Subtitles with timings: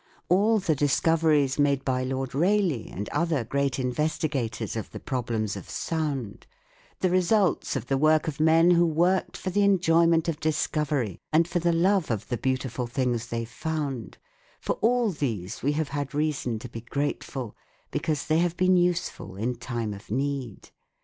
[0.29, 5.69] All the discoveries made by Lord Rayleigh and other great investigators of the problems of
[5.69, 6.47] sound,
[7.01, 11.47] the results of the work of men who worked for the enjoyment of discovery and
[11.47, 14.17] for the love of the beautiful things they found
[14.59, 17.55] for all these we have had reason to be grateful,
[17.91, 20.71] because they have been useful in time Of need.